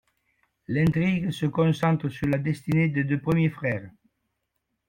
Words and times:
L'intrigue 0.67 1.29
se 1.29 1.45
concentre 1.45 2.09
sur 2.09 2.25
la 2.27 2.39
destinée 2.39 2.87
des 2.87 3.03
deux 3.03 3.21
premiers 3.21 3.51
frères. 3.51 3.87